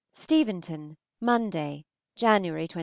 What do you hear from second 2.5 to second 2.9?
21).